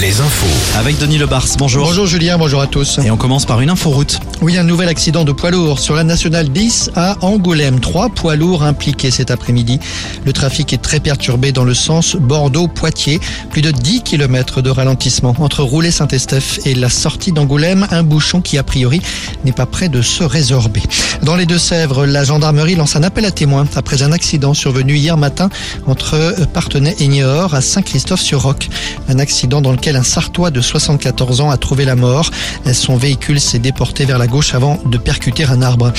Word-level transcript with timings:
les 0.00 0.20
infos. 0.20 0.78
Avec 0.78 0.98
Denis 0.98 1.18
Lebars, 1.18 1.46
bonjour. 1.58 1.86
Bonjour 1.86 2.06
Julien, 2.06 2.38
bonjour 2.38 2.60
à 2.60 2.66
tous. 2.66 2.98
Et 3.04 3.10
on 3.10 3.16
commence 3.16 3.44
par 3.44 3.60
une 3.60 3.70
inforoute. 3.70 4.20
Oui, 4.40 4.56
un 4.56 4.64
nouvel 4.64 4.88
accident 4.88 5.24
de 5.24 5.32
poids 5.32 5.50
lourd 5.50 5.78
sur 5.78 5.94
la 5.94 6.02
nationale 6.02 6.48
10 6.48 6.92
à 6.96 7.16
Angoulême. 7.20 7.78
Trois 7.78 8.08
poids 8.08 8.34
lourds 8.34 8.62
impliqués 8.62 9.10
cet 9.10 9.30
après-midi. 9.30 9.78
Le 10.24 10.32
trafic 10.32 10.72
est 10.72 10.82
très 10.82 10.98
perturbé 10.98 11.52
dans 11.52 11.64
le 11.64 11.74
sens 11.74 12.16
Bordeaux-Poitiers. 12.16 13.20
Plus 13.50 13.62
de 13.62 13.70
10 13.70 14.02
km 14.02 14.62
de 14.62 14.70
ralentissement 14.70 15.34
entre 15.38 15.62
Roulet-Saint-Estèphe 15.62 16.60
et 16.66 16.74
la 16.74 16.88
sortie 16.88 17.32
d'Angoulême. 17.32 17.86
Un 17.90 18.02
bouchon 18.02 18.40
qui, 18.40 18.58
a 18.58 18.62
priori, 18.62 19.02
n'est 19.44 19.52
pas 19.52 19.66
prêt 19.66 19.88
de 19.88 20.02
se 20.02 20.24
résorber. 20.24 20.82
Dans 21.22 21.36
les 21.36 21.46
Deux-Sèvres, 21.46 22.04
la 22.04 22.24
gendarmerie 22.24 22.74
lance 22.74 22.96
un 22.96 23.04
appel 23.04 23.24
à 23.24 23.30
témoins 23.30 23.64
après 23.76 24.02
un 24.02 24.10
accident 24.10 24.54
survenu 24.54 24.96
hier 24.96 25.16
matin 25.16 25.50
entre 25.86 26.34
Partenay 26.52 26.96
et 26.98 27.06
Niort 27.06 27.54
à 27.54 27.60
Saint-Christophe-sur-Roc. 27.60 28.68
Un 29.08 29.20
accident 29.20 29.60
dans 29.60 29.70
lequel 29.70 29.94
un 29.94 30.02
Sartois 30.02 30.50
de 30.50 30.60
74 30.60 31.40
ans 31.40 31.50
a 31.50 31.56
trouvé 31.58 31.84
la 31.84 31.94
mort. 31.94 32.32
Son 32.72 32.96
véhicule 32.96 33.40
s'est 33.40 33.60
déporté 33.60 34.04
vers 34.04 34.18
la 34.18 34.26
gauche 34.26 34.54
avant 34.54 34.80
de 34.84 34.98
percuter 34.98 35.44
un 35.44 35.62
arbre. 35.62 35.92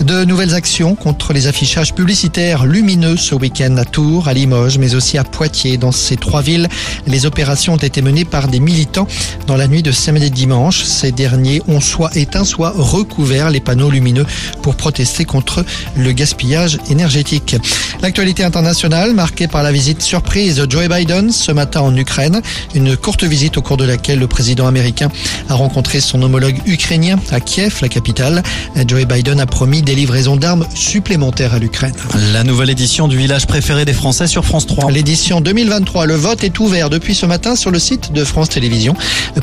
De 0.00 0.24
nouvelles 0.24 0.54
actions 0.54 0.94
contre 0.94 1.34
les 1.34 1.46
affichages 1.46 1.94
publicitaires 1.94 2.64
lumineux 2.64 3.18
ce 3.18 3.34
week-end 3.34 3.76
à 3.76 3.84
Tours, 3.84 4.28
à 4.28 4.32
Limoges, 4.32 4.78
mais 4.78 4.94
aussi 4.94 5.18
à 5.18 5.24
Poitiers. 5.24 5.76
Dans 5.76 5.92
ces 5.92 6.16
trois 6.16 6.40
villes, 6.40 6.68
les 7.06 7.26
opérations 7.26 7.74
ont 7.74 7.76
été 7.76 8.00
menées 8.00 8.24
par 8.24 8.48
des 8.48 8.60
militants 8.60 9.06
dans 9.46 9.56
la 9.56 9.68
nuit 9.68 9.82
de 9.82 9.92
samedi 9.92 10.26
et 10.26 10.30
dimanche. 10.30 10.84
Ces 10.84 11.12
derniers 11.12 11.60
ont 11.68 11.80
soit 11.80 12.16
éteint, 12.16 12.44
soit 12.44 12.72
recouvert 12.74 13.50
les 13.50 13.60
panneaux 13.60 13.90
lumineux 13.90 14.24
pour 14.62 14.74
protester 14.74 15.26
contre 15.26 15.66
le 15.96 16.12
gaspillage 16.12 16.78
énergétique. 16.88 17.56
L'actualité 18.00 18.42
internationale 18.42 19.12
marquée 19.12 19.48
par 19.48 19.62
la 19.62 19.70
visite 19.70 20.00
surprise 20.00 20.56
de 20.56 20.70
Joe 20.70 20.88
Biden 20.88 21.30
ce 21.30 21.52
matin 21.52 21.82
en 21.82 21.94
Ukraine. 21.94 22.40
Une 22.74 22.96
courte 22.96 23.24
visite 23.24 23.58
au 23.58 23.62
cours 23.62 23.76
de 23.76 23.84
laquelle 23.84 24.18
le 24.18 24.28
président 24.28 24.66
américain 24.66 25.10
a 25.50 25.54
rencontré 25.54 26.00
son 26.00 26.22
homologue 26.22 26.56
ukrainien 26.64 27.18
à 27.30 27.40
Kiev, 27.40 27.80
la 27.82 27.88
capitale. 27.88 28.42
Joe 28.86 29.04
Biden 29.04 29.40
a 29.40 29.46
promis 29.46 29.82
des 29.82 29.89
livraisons 29.94 30.36
d'armes 30.36 30.66
supplémentaires 30.74 31.54
à 31.54 31.58
l'Ukraine. 31.58 31.94
La 32.32 32.44
nouvelle 32.44 32.70
édition 32.70 33.08
du 33.08 33.16
village 33.16 33.46
préféré 33.46 33.84
des 33.84 33.92
Français 33.92 34.26
sur 34.26 34.44
France 34.44 34.66
3. 34.66 34.90
L'édition 34.90 35.40
2023, 35.40 36.06
le 36.06 36.14
vote 36.14 36.44
est 36.44 36.58
ouvert 36.58 36.90
depuis 36.90 37.14
ce 37.14 37.26
matin 37.26 37.56
sur 37.56 37.70
le 37.70 37.78
site 37.78 38.12
de 38.12 38.24
France 38.24 38.50
Télévisions. 38.50 38.94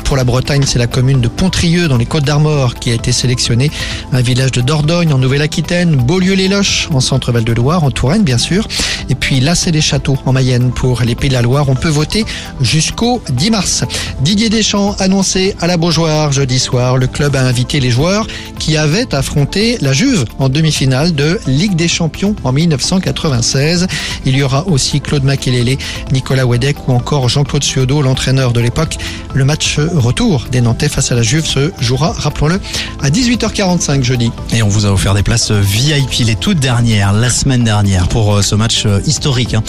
Pour 0.04 0.16
la 0.16 0.24
Bretagne, 0.24 0.62
c'est 0.66 0.78
la 0.78 0.86
commune 0.86 1.20
de 1.20 1.28
Pontrieux 1.28 1.88
dans 1.88 1.96
les 1.96 2.06
Côtes 2.06 2.24
d'Armor 2.24 2.74
qui 2.74 2.90
a 2.90 2.94
été 2.94 3.12
sélectionnée. 3.12 3.70
Un 4.12 4.20
village 4.20 4.52
de 4.52 4.60
Dordogne 4.60 5.12
en 5.12 5.18
Nouvelle-Aquitaine, 5.18 5.96
Beaulieu-les-Loches 5.96 6.88
en 6.92 7.00
Centre-Val 7.00 7.44
de 7.44 7.52
Loire, 7.52 7.84
en 7.84 7.90
Touraine 7.90 8.22
bien 8.22 8.38
sûr. 8.38 8.66
Et 9.10 9.14
puis 9.14 9.40
là, 9.40 9.54
c'est 9.54 9.70
les 9.70 9.80
châteaux 9.80 10.18
en 10.26 10.32
Mayenne 10.32 10.70
pour 10.70 11.02
les 11.02 11.14
Pays 11.14 11.30
de 11.30 11.34
la 11.34 11.42
Loire. 11.42 11.68
On 11.68 11.74
peut 11.74 11.88
voter 11.88 12.24
jusqu'au 12.60 13.22
10 13.30 13.50
mars. 13.50 13.84
Didier 14.20 14.50
Deschamps 14.50 14.94
annoncé 14.98 15.56
à 15.60 15.66
la 15.66 15.76
Beaujoire 15.76 16.32
jeudi 16.32 16.58
soir. 16.58 16.96
Le 16.96 17.06
club 17.06 17.36
a 17.36 17.42
invité 17.42 17.80
les 17.80 17.90
joueurs 17.90 18.26
qui 18.68 18.76
avaient 18.76 19.14
affronté 19.14 19.78
la 19.80 19.94
Juve 19.94 20.26
en 20.38 20.50
demi-finale 20.50 21.14
de 21.14 21.40
Ligue 21.46 21.74
des 21.74 21.88
Champions 21.88 22.36
en 22.44 22.52
1996. 22.52 23.86
Il 24.26 24.36
y 24.36 24.42
aura 24.42 24.66
aussi 24.66 25.00
Claude 25.00 25.24
Makelele, 25.24 25.78
Nicolas 26.12 26.44
Wedek 26.44 26.86
ou 26.86 26.92
encore 26.92 27.30
Jean-Claude 27.30 27.64
Suodo, 27.64 28.02
l'entraîneur 28.02 28.52
de 28.52 28.60
l'époque. 28.60 28.98
Le 29.32 29.46
match 29.46 29.78
retour 29.78 30.48
des 30.52 30.60
Nantais 30.60 30.90
face 30.90 31.10
à 31.10 31.14
la 31.14 31.22
Juve 31.22 31.46
se 31.46 31.70
jouera, 31.80 32.12
rappelons-le, 32.12 32.60
à 33.00 33.08
18h45 33.08 34.02
jeudi. 34.02 34.30
Et 34.52 34.62
on 34.62 34.68
vous 34.68 34.84
a 34.84 34.92
offert 34.92 35.14
des 35.14 35.22
places 35.22 35.50
VIP, 35.50 36.26
les 36.26 36.36
toutes 36.36 36.60
dernières, 36.60 37.14
la 37.14 37.30
semaine 37.30 37.64
dernière, 37.64 38.06
pour 38.08 38.34
euh, 38.36 38.42
ce 38.42 38.54
match 38.54 38.82
euh, 38.84 39.00
historique. 39.06 39.54
hein. 39.54 39.62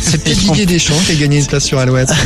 C'était 0.00 0.32
Didier 0.34 0.64
Deschamps 0.64 0.94
qui 1.04 1.12
a 1.12 1.14
gagné 1.16 1.40
une 1.40 1.46
place 1.46 1.64
sur 1.64 1.78
Alouette. 1.78 2.10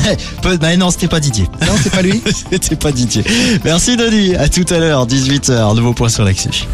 Bah 0.61 0.77
non, 0.77 0.91
c'était 0.91 1.09
pas 1.09 1.19
Didier. 1.21 1.49
Non, 1.63 1.73
c'est 1.83 1.91
pas 1.91 2.03
lui 2.03 2.23
C'était 2.51 2.77
pas 2.77 2.93
Didier. 2.93 3.25
Merci 3.65 3.97
Denis. 3.97 4.37
À 4.37 4.49
tout 4.49 4.65
à 4.71 4.79
l'heure, 4.79 5.07
18h. 5.07 5.75
Nouveau 5.75 5.93
point 6.05 6.11
sur 6.11 6.25
l'actu. 6.25 6.67